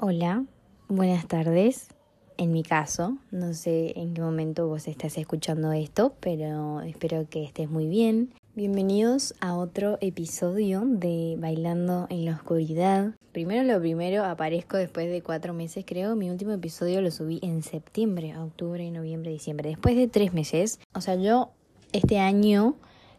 [0.00, 0.44] Hola,
[0.86, 1.88] buenas tardes.
[2.36, 7.42] En mi caso, no sé en qué momento vos estás escuchando esto, pero espero que
[7.42, 8.32] estés muy bien.
[8.54, 13.10] Bienvenidos a otro episodio de Bailando en la Oscuridad.
[13.32, 16.14] Primero lo primero, aparezco después de cuatro meses, creo.
[16.14, 19.70] Mi último episodio lo subí en septiembre, octubre, noviembre, diciembre.
[19.70, 20.78] Después de tres meses.
[20.94, 21.50] O sea, yo
[21.92, 22.76] este año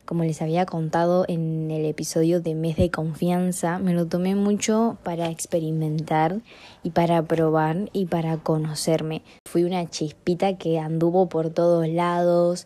[0.09, 4.97] como les había contado en el episodio de mes de confianza, me lo tomé mucho
[5.03, 6.41] para experimentar
[6.81, 9.21] y para probar y para conocerme.
[9.47, 12.65] Fui una chispita que anduvo por todos lados,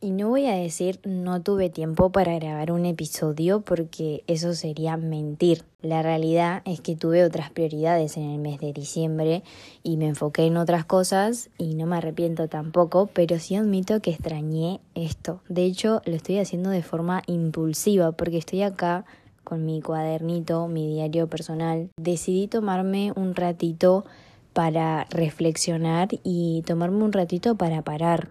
[0.00, 4.96] y no voy a decir no tuve tiempo para grabar un episodio porque eso sería
[4.96, 5.64] mentir.
[5.80, 9.42] La realidad es que tuve otras prioridades en el mes de diciembre
[9.82, 14.10] y me enfoqué en otras cosas y no me arrepiento tampoco, pero sí admito que
[14.10, 15.40] extrañé esto.
[15.48, 19.06] De hecho, lo estoy haciendo de forma impulsiva porque estoy acá
[19.44, 21.88] con mi cuadernito, mi diario personal.
[21.96, 24.04] Decidí tomarme un ratito
[24.52, 28.30] para reflexionar y tomarme un ratito para parar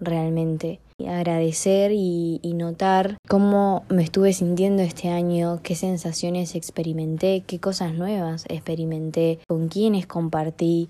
[0.00, 0.80] realmente.
[1.06, 8.44] Agradecer y, notar cómo me estuve sintiendo este año, qué sensaciones experimenté, qué cosas nuevas
[8.48, 10.88] experimenté, con quiénes compartí.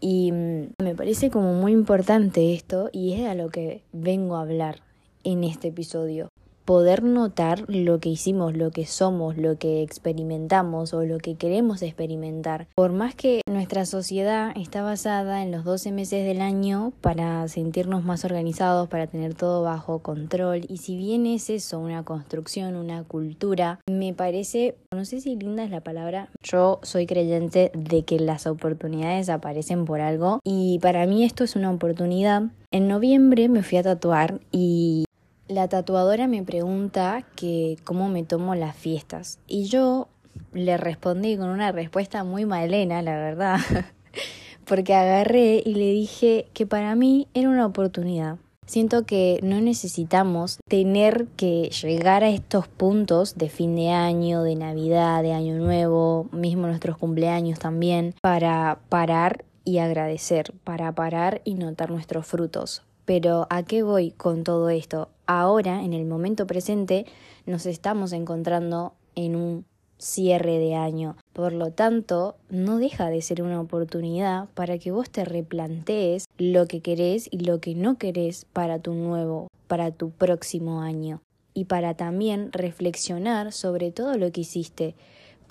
[0.00, 4.40] Y mm, me parece como muy importante esto y es a lo que vengo a
[4.40, 4.80] hablar
[5.22, 6.30] en este episodio
[6.72, 11.82] poder notar lo que hicimos, lo que somos, lo que experimentamos o lo que queremos
[11.82, 12.66] experimentar.
[12.74, 18.04] Por más que nuestra sociedad está basada en los 12 meses del año para sentirnos
[18.04, 23.04] más organizados, para tener todo bajo control, y si bien es eso, una construcción, una
[23.04, 28.18] cultura, me parece, no sé si linda es la palabra, yo soy creyente de que
[28.18, 32.44] las oportunidades aparecen por algo y para mí esto es una oportunidad.
[32.70, 35.04] En noviembre me fui a tatuar y
[35.52, 40.08] la tatuadora me pregunta que cómo me tomo las fiestas y yo
[40.52, 43.58] le respondí con una respuesta muy malena, la verdad,
[44.64, 48.38] porque agarré y le dije que para mí era una oportunidad.
[48.64, 54.54] Siento que no necesitamos tener que llegar a estos puntos de fin de año, de
[54.54, 61.54] Navidad, de Año Nuevo, mismo nuestros cumpleaños también, para parar y agradecer, para parar y
[61.54, 62.82] notar nuestros frutos.
[63.04, 65.08] Pero ¿a qué voy con todo esto?
[65.32, 67.06] ahora, en el momento presente,
[67.46, 69.64] nos estamos encontrando en un
[69.98, 71.16] cierre de año.
[71.32, 76.66] Por lo tanto, no deja de ser una oportunidad para que vos te replantees lo
[76.66, 81.22] que querés y lo que no querés para tu nuevo, para tu próximo año.
[81.54, 84.94] Y para también reflexionar sobre todo lo que hiciste,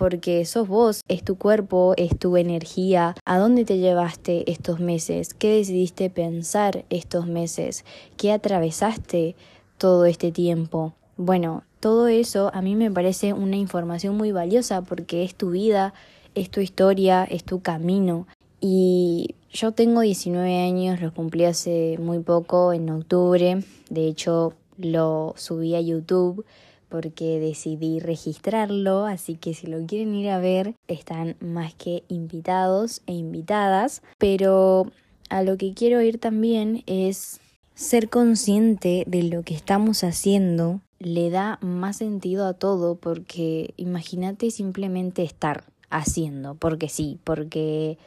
[0.01, 5.35] porque sos vos, es tu cuerpo, es tu energía, a dónde te llevaste estos meses,
[5.35, 7.85] qué decidiste pensar estos meses,
[8.17, 9.35] qué atravesaste
[9.77, 10.95] todo este tiempo.
[11.17, 15.93] Bueno, todo eso a mí me parece una información muy valiosa porque es tu vida,
[16.33, 18.25] es tu historia, es tu camino.
[18.59, 23.63] Y yo tengo 19 años, lo cumplí hace muy poco, en octubre.
[23.91, 26.43] De hecho, lo subí a YouTube
[26.91, 33.01] porque decidí registrarlo, así que si lo quieren ir a ver, están más que invitados
[33.07, 34.03] e invitadas.
[34.17, 34.91] Pero
[35.29, 37.39] a lo que quiero ir también es
[37.73, 44.51] ser consciente de lo que estamos haciendo le da más sentido a todo porque imagínate
[44.51, 47.97] simplemente estar haciendo, porque sí, porque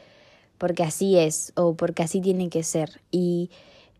[0.57, 3.01] porque así es o porque así tiene que ser.
[3.11, 3.49] Y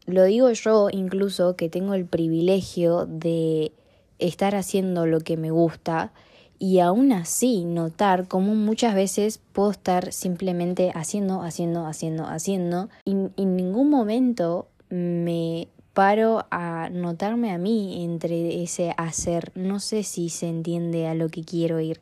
[0.05, 3.73] lo digo yo incluso que tengo el privilegio de
[4.19, 6.11] estar haciendo lo que me gusta
[6.57, 13.11] y aún así notar cómo muchas veces puedo estar simplemente haciendo, haciendo, haciendo, haciendo y
[13.11, 19.51] en ningún momento me paro a notarme a mí entre ese hacer.
[19.55, 22.01] No sé si se entiende a lo que quiero ir,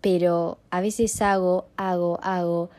[0.00, 2.70] pero a veces hago, hago, hago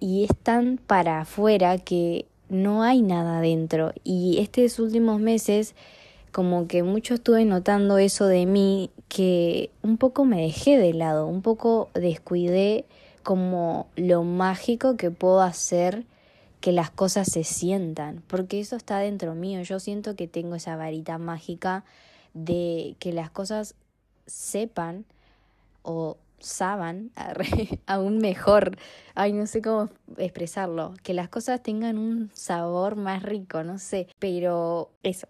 [0.00, 3.92] y es tan para afuera que no hay nada dentro.
[4.04, 5.74] Y estos últimos meses
[6.34, 11.28] como que mucho estuve notando eso de mí que un poco me dejé de lado,
[11.28, 12.86] un poco descuidé
[13.22, 16.04] como lo mágico que puedo hacer
[16.60, 19.62] que las cosas se sientan, porque eso está dentro mío.
[19.62, 21.84] Yo siento que tengo esa varita mágica
[22.32, 23.76] de que las cosas
[24.26, 25.04] sepan
[25.82, 27.12] o saban
[27.86, 28.76] aún mejor.
[29.14, 30.94] Ay, no sé cómo expresarlo.
[31.04, 34.08] Que las cosas tengan un sabor más rico, no sé.
[34.18, 35.28] Pero eso.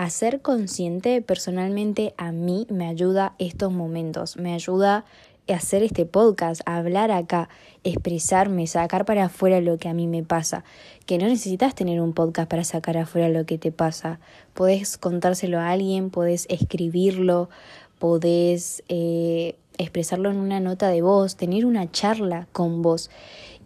[0.00, 4.38] Hacer consciente personalmente a mí me ayuda estos momentos.
[4.38, 5.04] Me ayuda
[5.52, 7.50] hacer este podcast, hablar acá,
[7.84, 10.64] expresarme, sacar para afuera lo que a mí me pasa.
[11.04, 14.20] Que no necesitas tener un podcast para sacar afuera lo que te pasa.
[14.54, 17.50] Podés contárselo a alguien, podés escribirlo,
[17.98, 23.10] podés eh, expresarlo en una nota de voz, tener una charla con vos.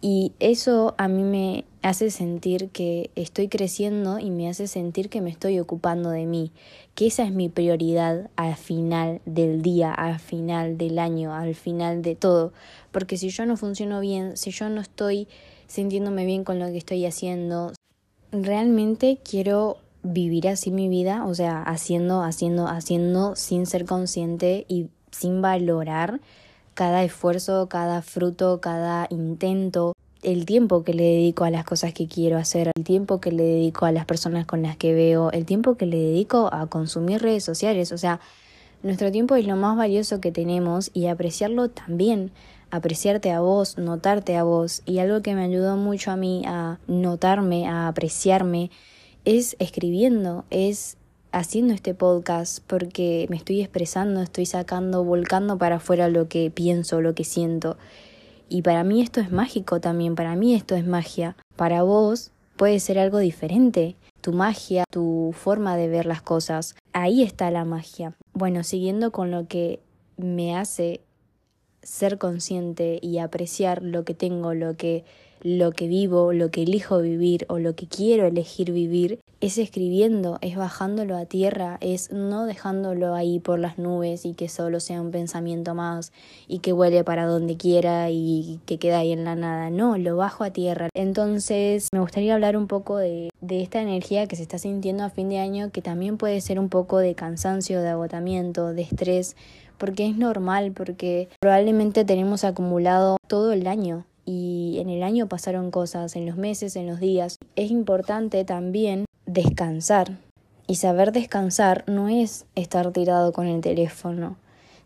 [0.01, 5.21] Y eso a mí me hace sentir que estoy creciendo y me hace sentir que
[5.21, 6.51] me estoy ocupando de mí,
[6.95, 12.01] que esa es mi prioridad al final del día, al final del año, al final
[12.01, 12.55] de todo.
[12.91, 15.29] Porque si yo no funciono bien, si yo no estoy
[15.67, 17.75] sintiéndome bien con lo que estoy haciendo,
[18.33, 24.89] realmente quiero vivir así mi vida, o sea, haciendo, haciendo, haciendo sin ser consciente y
[25.11, 26.23] sin valorar
[26.73, 29.95] cada esfuerzo, cada fruto, cada intento,
[30.25, 33.45] el tiempo que le dedico a las cosas que quiero hacer, el tiempo que le
[33.45, 37.23] dedico a las personas con las que veo, el tiempo que le dedico a consumir
[37.23, 38.21] redes sociales, o sea,
[38.83, 42.33] nuestro tiempo es lo más valioso que tenemos y apreciarlo también,
[42.71, 46.79] apreciarte a vos, notarte a vos y algo que me ayudó mucho a mí a
[46.87, 48.71] notarme, a apreciarme,
[49.25, 50.99] es escribiendo, es
[51.33, 57.01] haciendo este podcast porque me estoy expresando, estoy sacando, volcando para afuera lo que pienso,
[57.01, 57.77] lo que siento.
[58.49, 61.37] Y para mí esto es mágico también, para mí esto es magia.
[61.57, 66.75] Para vos puede ser algo diferente, tu magia, tu forma de ver las cosas.
[66.93, 68.17] Ahí está la magia.
[68.33, 69.81] Bueno, siguiendo con lo que
[70.17, 71.01] me hace
[71.83, 75.05] ser consciente y apreciar lo que tengo, lo que
[75.45, 80.39] lo que vivo, lo que elijo vivir o lo que quiero elegir vivir, es escribiendo,
[80.41, 85.03] es bajándolo a tierra, es no dejándolo ahí por las nubes y que solo sea
[85.03, 86.15] un pensamiento más
[86.49, 89.69] y que vuele para donde quiera y que queda ahí en la nada.
[89.69, 90.89] No, lo bajo a tierra.
[90.95, 95.11] Entonces me gustaría hablar un poco de, de esta energía que se está sintiendo a
[95.11, 99.37] fin de año, que también puede ser un poco de cansancio, de agotamiento, de estrés,
[99.77, 105.71] porque es normal, porque probablemente tenemos acumulado todo el año y en el año pasaron
[105.71, 107.39] cosas, en los meses, en los días.
[107.57, 110.19] Es importante también descansar.
[110.67, 114.37] Y saber descansar no es estar tirado con el teléfono.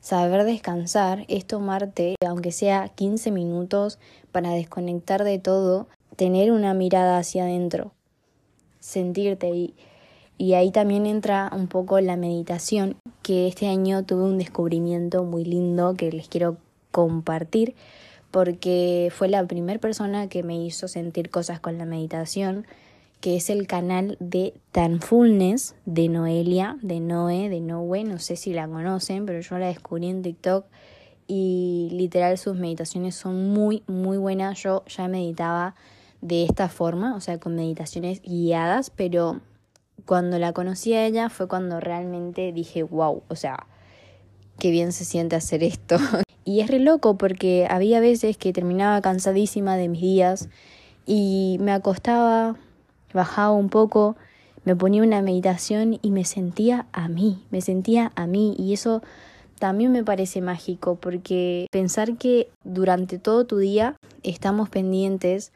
[0.00, 3.98] Saber descansar es tomarte, aunque sea 15 minutos,
[4.32, 7.92] para desconectar de todo, tener una mirada hacia adentro,
[8.80, 9.74] sentirte y,
[10.36, 15.44] y ahí también entra un poco la meditación, que este año tuve un descubrimiento muy
[15.44, 16.56] lindo que les quiero
[16.90, 17.74] compartir
[18.30, 22.66] porque fue la primera persona que me hizo sentir cosas con la meditación,
[23.20, 28.52] que es el canal de Tanfulness de Noelia, de Noe, de Noe, no sé si
[28.52, 30.66] la conocen, pero yo la descubrí en TikTok
[31.26, 34.62] y literal sus meditaciones son muy, muy buenas.
[34.62, 35.74] Yo ya meditaba
[36.20, 39.40] de esta forma, o sea, con meditaciones guiadas, pero
[40.06, 43.66] cuando la conocí a ella fue cuando realmente dije, wow, o sea,
[44.58, 45.96] qué bien se siente hacer esto.
[46.48, 50.48] Y es re loco porque había veces que terminaba cansadísima de mis días
[51.04, 52.56] y me acostaba,
[53.12, 54.16] bajaba un poco,
[54.64, 58.56] me ponía una meditación y me sentía a mí, me sentía a mí.
[58.58, 59.02] Y eso
[59.58, 65.52] también me parece mágico porque pensar que durante todo tu día estamos pendientes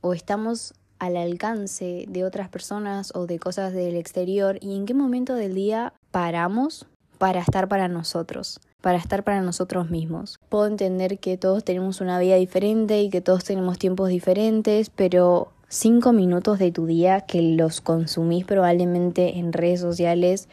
[0.00, 4.94] o estamos al alcance de otras personas o de cosas del exterior y en qué
[4.94, 6.86] momento del día paramos
[7.20, 10.38] para estar para nosotros para estar para nosotros mismos.
[10.48, 15.52] Puedo entender que todos tenemos una vida diferente y que todos tenemos tiempos diferentes, pero
[15.68, 20.48] cinco minutos de tu día que los consumís probablemente en redes sociales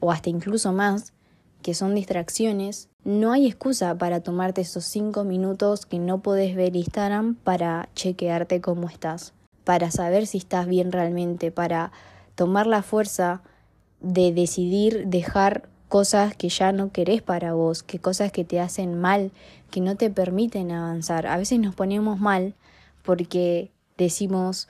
[0.00, 1.12] o hasta incluso más,
[1.60, 6.76] que son distracciones, no hay excusa para tomarte esos cinco minutos que no podés ver
[6.76, 9.32] Instagram para chequearte cómo estás,
[9.64, 11.92] para saber si estás bien realmente, para
[12.34, 13.42] tomar la fuerza
[14.00, 18.98] de decidir dejar cosas que ya no querés para vos, que cosas que te hacen
[18.98, 19.30] mal,
[19.70, 21.26] que no te permiten avanzar.
[21.26, 22.54] A veces nos ponemos mal
[23.02, 24.68] porque decimos,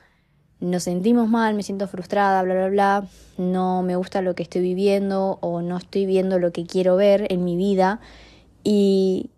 [0.59, 4.63] nos sentimos mal, me siento frustrada, bla, bla, bla, no me gusta lo que estoy
[4.63, 8.01] viviendo o no estoy viendo lo que quiero ver en mi vida
[8.65, 9.31] y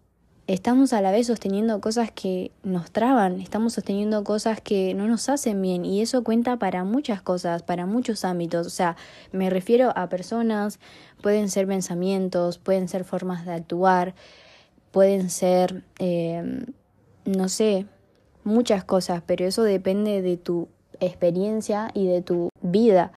[0.46, 5.28] estamos a la vez sosteniendo cosas que nos traban, estamos sosteniendo cosas que no nos
[5.28, 8.66] hacen bien y eso cuenta para muchas cosas, para muchos ámbitos.
[8.66, 8.96] O sea,
[9.32, 10.78] me refiero a personas,
[11.22, 14.14] pueden ser pensamientos, pueden ser formas de actuar,
[14.90, 16.64] pueden ser, eh,
[17.24, 17.86] no sé,
[18.44, 20.68] muchas cosas, pero eso depende de tu
[21.00, 23.12] experiencia y de tu vida.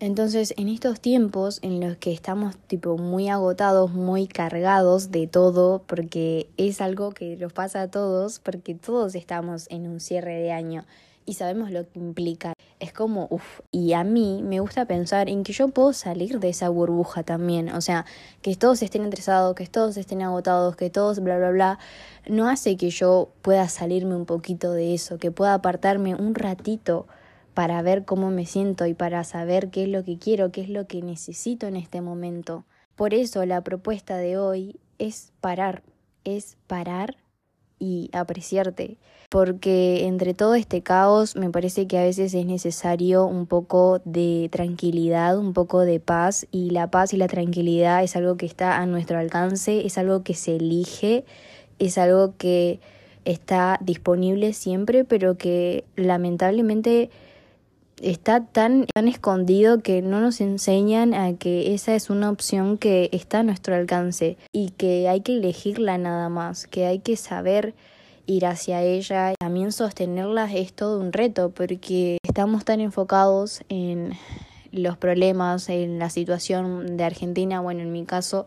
[0.00, 5.82] Entonces, en estos tiempos en los que estamos tipo muy agotados, muy cargados de todo,
[5.86, 10.52] porque es algo que nos pasa a todos, porque todos estamos en un cierre de
[10.52, 10.86] año
[11.26, 12.54] y sabemos lo que implica.
[12.78, 16.48] Es como, uff, y a mí me gusta pensar en que yo puedo salir de
[16.48, 18.06] esa burbuja también, o sea,
[18.40, 21.78] que todos estén estresados, que todos estén agotados, que todos bla, bla, bla,
[22.26, 27.06] no hace que yo pueda salirme un poquito de eso, que pueda apartarme un ratito
[27.54, 30.68] para ver cómo me siento y para saber qué es lo que quiero, qué es
[30.68, 32.64] lo que necesito en este momento.
[32.94, 35.82] Por eso la propuesta de hoy es parar,
[36.24, 37.16] es parar
[37.78, 38.98] y apreciarte.
[39.30, 44.48] Porque entre todo este caos me parece que a veces es necesario un poco de
[44.52, 48.78] tranquilidad, un poco de paz y la paz y la tranquilidad es algo que está
[48.78, 51.24] a nuestro alcance, es algo que se elige,
[51.78, 52.80] es algo que
[53.24, 57.10] está disponible siempre, pero que lamentablemente
[58.02, 63.08] está tan, tan escondido que no nos enseñan a que esa es una opción que
[63.12, 67.74] está a nuestro alcance y que hay que elegirla nada más, que hay que saber
[68.26, 69.34] ir hacia ella.
[69.38, 74.12] También sostenerla es todo un reto porque estamos tan enfocados en
[74.72, 78.46] los problemas, en la situación de Argentina, bueno, en mi caso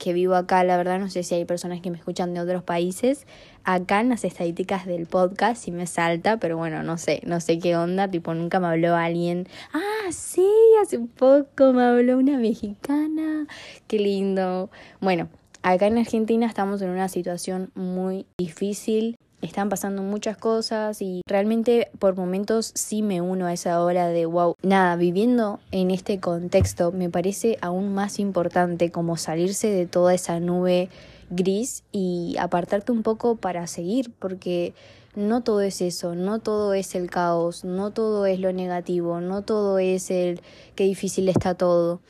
[0.00, 2.62] que vivo acá, la verdad no sé si hay personas que me escuchan de otros
[2.62, 3.26] países.
[3.64, 7.58] Acá en las estadísticas del podcast sí me salta, pero bueno, no sé, no sé
[7.58, 9.46] qué onda, tipo nunca me habló alguien.
[9.74, 10.48] Ah, sí,
[10.82, 13.46] hace poco me habló una mexicana.
[13.86, 14.70] Qué lindo.
[15.00, 15.28] Bueno,
[15.62, 21.90] acá en Argentina estamos en una situación muy difícil están pasando muchas cosas y realmente
[21.98, 24.56] por momentos sí me uno a esa hora de wow.
[24.62, 30.40] Nada, viviendo en este contexto me parece aún más importante como salirse de toda esa
[30.40, 30.88] nube
[31.30, 34.74] gris y apartarte un poco para seguir porque
[35.16, 39.42] no todo es eso, no todo es el caos, no todo es lo negativo, no
[39.42, 40.40] todo es el
[40.74, 42.00] qué difícil está todo.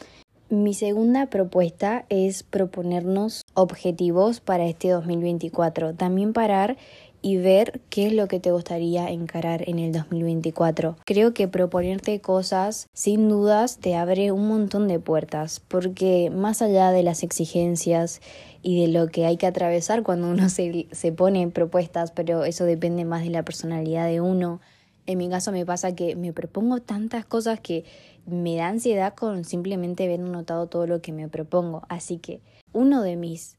[0.51, 5.95] Mi segunda propuesta es proponernos objetivos para este 2024.
[5.95, 6.77] También parar
[7.23, 10.97] y ver qué es lo que te gustaría encarar en el 2024.
[11.05, 16.91] Creo que proponerte cosas sin dudas te abre un montón de puertas porque más allá
[16.91, 18.21] de las exigencias
[18.62, 22.65] y de lo que hay que atravesar cuando uno se, se pone propuestas, pero eso
[22.65, 24.61] depende más de la personalidad de uno.
[25.07, 27.85] En mi caso me pasa que me propongo tantas cosas que
[28.27, 31.83] me da ansiedad con simplemente haber notado todo lo que me propongo.
[31.89, 32.41] Así que
[32.73, 33.57] uno de mis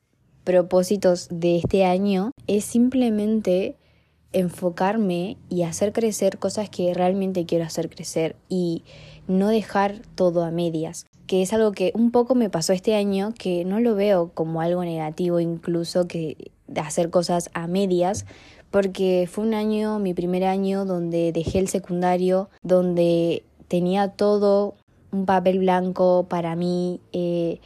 [0.52, 3.78] propósitos de este año es simplemente
[4.34, 8.84] enfocarme y hacer crecer cosas que realmente quiero hacer crecer y
[9.30, 13.34] no dejar todo a medias, que es algo que un poco me pasó este año,
[13.40, 18.26] que no lo veo como algo negativo incluso que hacer cosas a medias,
[18.72, 24.76] porque fue un año, mi primer año, donde dejé el secundario, donde tenía todo
[25.14, 27.00] un papel blanco para mí.
[27.14, 27.62] Eh,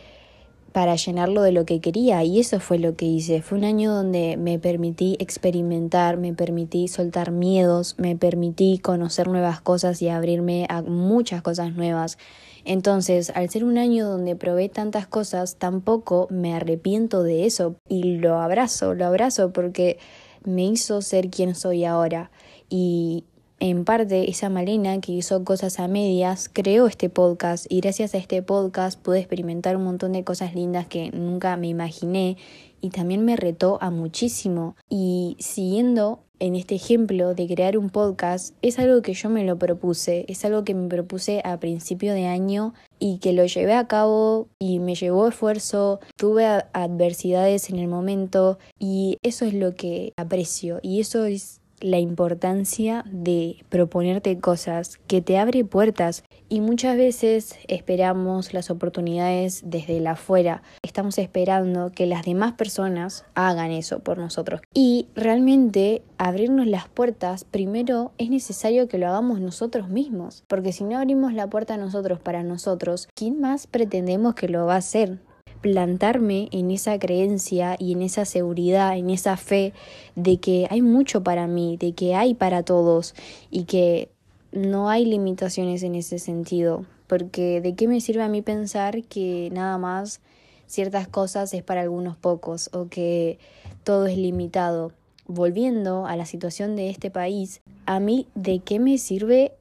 [0.75, 3.41] para llenarlo de lo que quería y eso fue lo que hice.
[3.41, 9.61] Fue un año donde me permití experimentar, me permití soltar miedos, me permití conocer nuevas
[9.61, 12.17] cosas y abrirme a muchas cosas nuevas.
[12.65, 18.17] Entonces, al ser un año donde probé tantas cosas, tampoco me arrepiento de eso y
[18.17, 19.97] lo abrazo, lo abrazo porque
[20.43, 22.31] me hizo ser quien soy ahora.
[22.69, 23.23] Y
[23.59, 28.17] en parte esa Malena que hizo cosas a medias creó este podcast y gracias a
[28.17, 32.37] este podcast pude experimentar un montón de cosas lindas que nunca me imaginé
[32.81, 34.75] y también me retó a muchísimo.
[34.89, 39.57] Y siguiendo en este ejemplo de crear un podcast es algo que yo me lo
[39.57, 43.87] propuse, es algo que me propuse a principio de año y que lo llevé a
[43.87, 50.13] cabo y me llevó esfuerzo, tuve adversidades en el momento y eso es lo que
[50.17, 56.97] aprecio y eso es la importancia de proponerte cosas que te abre puertas y muchas
[56.97, 60.63] veces esperamos las oportunidades desde la afuera.
[60.81, 64.61] Estamos esperando que las demás personas hagan eso por nosotros.
[64.73, 70.85] Y realmente abrirnos las puertas, primero es necesario que lo hagamos nosotros mismos, porque si
[70.85, 75.19] no abrimos la puerta nosotros para nosotros, ¿quién más pretendemos que lo va a hacer?
[75.65, 79.73] Plantarme en esa creencia y en esa seguridad, en esa fe
[80.15, 83.15] de que hay mucho para mí, de que hay para todos
[83.49, 84.11] y que
[84.51, 89.49] no hay limitaciones en ese sentido, porque de qué me sirve a mí pensar que
[89.53, 90.21] nada más
[90.67, 93.39] ciertas cosas es para algunos pocos o que
[93.83, 94.91] todo es limitado.
[95.25, 99.53] Volviendo a la situación de este país, a mí de qué me sirve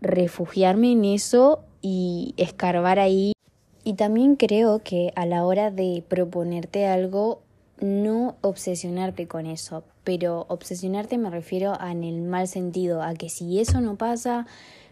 [0.00, 3.32] refugiarme en eso y escarbar ahí
[3.88, 7.40] y también creo que a la hora de proponerte algo,
[7.80, 13.60] no obsesionarte con eso, pero obsesionarte me refiero en el mal sentido, a que si
[13.60, 14.46] eso no pasa,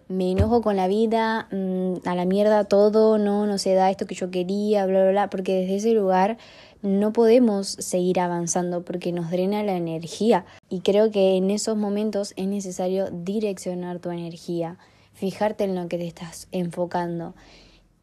[0.09, 4.07] me enojo con la vida, mm, a la mierda todo, no, no se da esto
[4.07, 6.39] que yo quería, bla, bla, bla, porque desde ese lugar
[6.81, 10.47] no podemos seguir avanzando porque nos drena la energía.
[10.71, 14.79] Y creo que en esos momentos es necesario direccionar tu energía,
[15.13, 17.35] fijarte en lo que te estás enfocando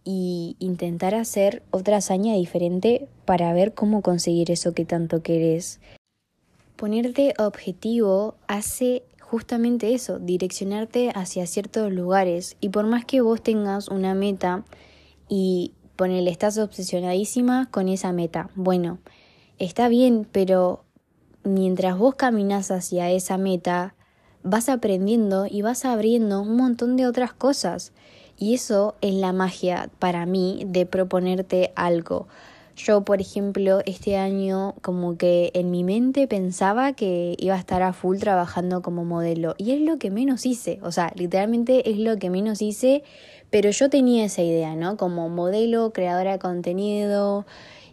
[0.03, 5.79] y intentar hacer otra hazaña diferente para ver cómo conseguir eso que tanto querés.
[6.75, 13.87] Ponerte objetivo hace justamente eso, direccionarte hacia ciertos lugares y por más que vos tengas
[13.87, 14.65] una meta
[15.29, 18.99] y ponele, estás obsesionadísima con esa meta, bueno,
[19.57, 20.83] está bien, pero
[21.43, 23.95] mientras vos caminas hacia esa meta,
[24.43, 27.93] vas aprendiendo y vas abriendo un montón de otras cosas.
[28.43, 32.27] Y eso es la magia para mí de proponerte algo.
[32.75, 37.81] Yo, por ejemplo, este año como que en mi mente pensaba que iba a estar
[37.81, 39.55] a full trabajando como modelo.
[39.57, 43.03] Y es lo que menos hice, o sea, literalmente es lo que menos hice,
[43.49, 44.97] pero yo tenía esa idea, ¿no?
[44.97, 47.45] Como modelo, creadora de contenido.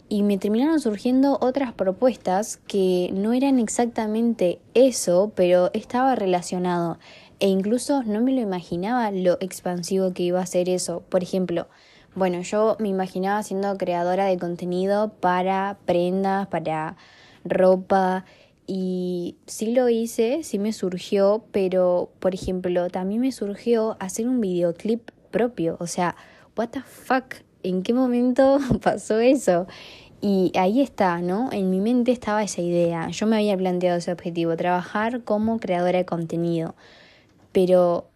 [0.08, 6.98] Y me terminaron surgiendo otras propuestas que no eran exactamente eso, pero estaba relacionado
[7.40, 11.02] e incluso no me lo imaginaba lo expansivo que iba a ser eso.
[11.08, 11.68] Por ejemplo,
[12.14, 16.96] bueno, yo me imaginaba siendo creadora de contenido para prendas, para
[17.44, 18.24] ropa
[18.66, 24.40] y sí lo hice, sí me surgió, pero por ejemplo, también me surgió hacer un
[24.40, 26.16] videoclip propio, o sea,
[26.56, 29.66] what the fuck, ¿en qué momento pasó eso?
[30.20, 31.50] Y ahí está, ¿no?
[31.50, 33.08] En mi mente estaba esa idea.
[33.08, 36.74] Yo me había planteado ese objetivo, trabajar como creadora de contenido.
[37.52, 38.06] Pero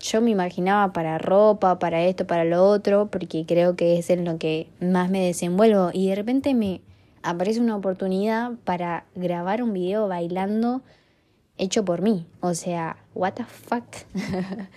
[0.00, 4.24] yo me imaginaba para ropa, para esto, para lo otro, porque creo que es en
[4.24, 5.90] lo que más me desenvuelvo.
[5.92, 6.80] Y de repente me
[7.22, 10.82] aparece una oportunidad para grabar un video bailando
[11.56, 12.26] hecho por mí.
[12.40, 13.84] O sea, what the fuck.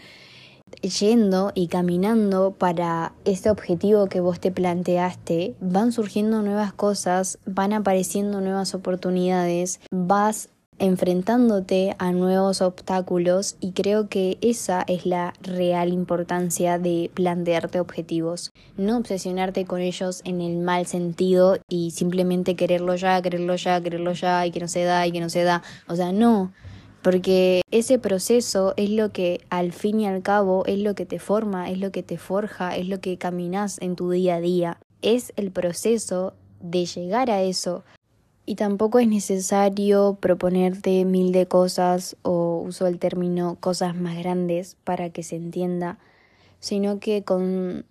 [0.81, 7.73] Yendo y caminando para ese objetivo que vos te planteaste, van surgiendo nuevas cosas, van
[7.73, 10.49] apareciendo nuevas oportunidades, vas
[10.81, 18.49] enfrentándote a nuevos obstáculos y creo que esa es la real importancia de plantearte objetivos.
[18.77, 24.13] No obsesionarte con ellos en el mal sentido y simplemente quererlo ya, quererlo ya, quererlo
[24.13, 25.61] ya y que no se da y que no se da.
[25.87, 26.51] O sea, no.
[27.03, 31.19] Porque ese proceso es lo que al fin y al cabo es lo que te
[31.19, 34.77] forma, es lo que te forja, es lo que caminas en tu día a día.
[35.03, 37.83] Es el proceso de llegar a eso.
[38.45, 44.75] Y tampoco es necesario proponerte mil de cosas o uso el término cosas más grandes
[44.83, 45.99] para que se entienda,
[46.59, 47.85] sino que con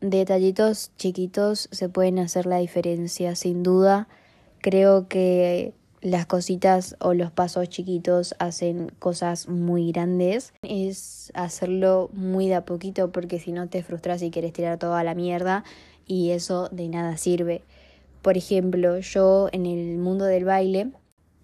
[0.00, 3.34] detallitos chiquitos se pueden hacer la diferencia.
[3.34, 4.08] Sin duda,
[4.60, 10.52] creo que las cositas o los pasos chiquitos hacen cosas muy grandes.
[10.62, 15.02] Es hacerlo muy de a poquito porque si no te frustras y quieres tirar toda
[15.02, 15.64] la mierda
[16.06, 17.62] y eso de nada sirve.
[18.28, 20.88] Por ejemplo, yo en el mundo del baile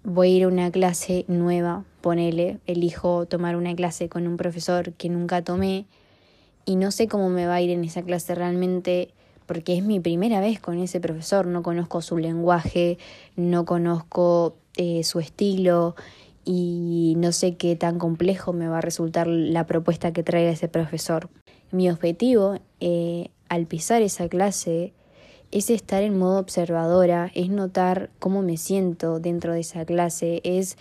[0.03, 4.93] voy a ir a una clase nueva, ponele, elijo tomar una clase con un profesor
[4.93, 5.87] que nunca tomé
[6.67, 9.15] y no sé cómo me va a ir en esa clase realmente
[9.47, 12.99] porque es mi primera vez con ese profesor, no conozco su lenguaje,
[13.35, 15.97] no conozco eh, su estilo
[16.45, 20.69] y no sé qué tan complejo me va a resultar la propuesta que traiga ese
[20.69, 21.31] profesor.
[21.71, 24.93] Mi objetivo eh, al pisar esa clase
[25.55, 30.77] es estar en modo observadora, es notar cómo me siento dentro de esa clase, es,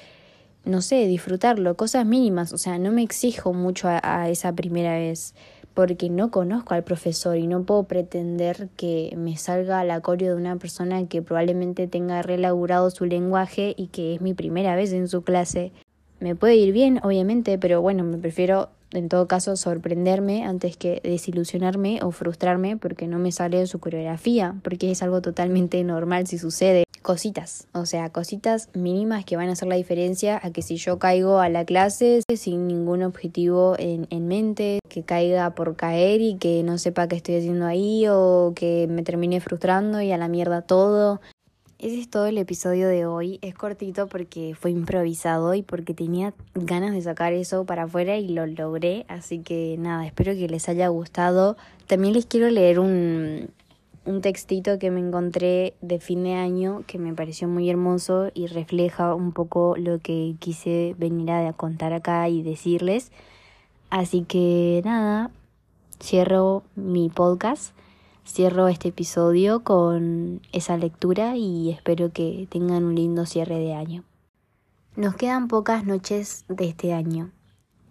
[0.66, 5.36] no sé, disfrutarlo, cosas mínimas, o sea, no me exijo mucho a, esa primera vez
[5.76, 10.42] porque no conozco al profesor y no puedo pretender que me salga la coreo de
[10.42, 15.08] una persona que probablemente tenga relaburado su lenguaje y que es mi primera vez en
[15.08, 15.72] su clase.
[16.20, 21.02] Me puede ir bien, obviamente, pero bueno, me prefiero en todo caso sorprenderme antes que
[21.04, 26.38] desilusionarme o frustrarme porque no me sale su coreografía, porque es algo totalmente normal si
[26.38, 26.84] sucede.
[27.02, 31.00] Cositas, o sea, cositas mínimas que van a hacer la diferencia a que si yo
[31.00, 36.36] caigo a la clase sin ningún objetivo en, en mente, que caiga por caer y
[36.36, 40.30] que no sepa qué estoy haciendo ahí o que me termine frustrando y a la
[40.30, 41.20] mierda todo.
[41.84, 43.40] Ese es todo el episodio de hoy.
[43.42, 48.30] Es cortito porque fue improvisado y porque tenía ganas de sacar eso para afuera y
[48.30, 49.04] lo logré.
[49.10, 51.58] Así que nada, espero que les haya gustado.
[51.86, 53.50] También les quiero leer un,
[54.06, 58.48] un textito que me encontré de fin de año que me pareció muy hermoso y
[58.48, 63.12] refleja un poco lo que quise venir a contar acá y decirles.
[63.90, 65.32] Así que nada,
[66.00, 67.76] cierro mi podcast.
[68.26, 74.06] Cierro este episodio con esa lectura y espero que tengan un lindo cierre de año.
[74.96, 77.32] Nos quedan pocas noches de este año.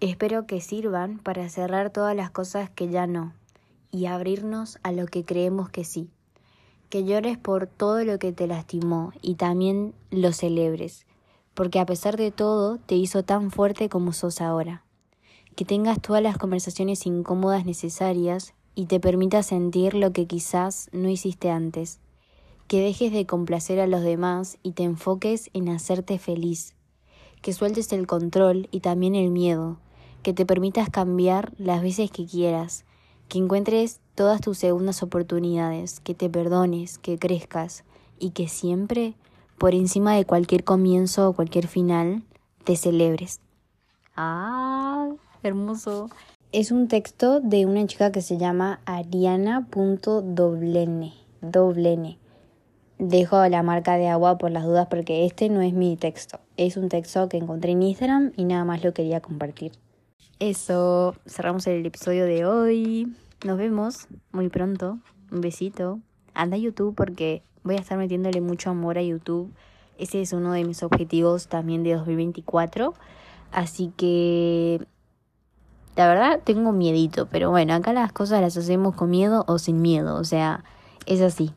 [0.01, 3.35] Espero que sirvan para cerrar todas las cosas que ya no
[3.90, 6.09] y abrirnos a lo que creemos que sí.
[6.88, 11.07] Que llores por todo lo que te lastimó y también lo celebres,
[11.53, 14.83] porque a pesar de todo te hizo tan fuerte como sos ahora.
[15.57, 21.08] Que tengas todas las conversaciones incómodas necesarias y te permita sentir lo que quizás no
[21.08, 22.00] hiciste antes,
[22.68, 26.74] que dejes de complacer a los demás y te enfoques en hacerte feliz,
[27.42, 29.78] que sueltes el control y también el miedo,
[30.22, 32.85] que te permitas cambiar las veces que quieras,
[33.28, 37.85] que encuentres todas tus segundas oportunidades, que te perdones, que crezcas
[38.18, 39.14] y que siempre
[39.58, 42.24] por encima de cualquier comienzo o cualquier final,
[42.64, 43.40] te celebres.
[44.16, 45.08] Ah,
[45.42, 46.11] hermoso.
[46.53, 51.15] Es un texto de una chica que se llama Ariana.doblene.
[51.41, 52.19] Doblene.
[52.99, 56.41] Dejo la marca de agua por las dudas porque este no es mi texto.
[56.59, 59.73] Es un texto que encontré en Instagram y nada más lo quería compartir.
[60.41, 63.11] Eso, cerramos el episodio de hoy.
[63.47, 64.99] Nos vemos muy pronto.
[65.31, 66.01] Un besito.
[66.35, 69.51] Anda a YouTube porque voy a estar metiéndole mucho amor a YouTube.
[69.97, 72.93] Ese es uno de mis objetivos también de 2024.
[73.53, 74.87] Así que
[75.96, 79.83] la verdad tengo miedito, pero bueno, acá las cosas las hacemos con miedo o sin
[79.83, 80.64] miedo, o sea,
[81.07, 81.52] es así.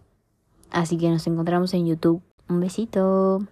[0.71, 2.21] Así que nos encontramos en YouTube.
[2.49, 3.47] Un besito.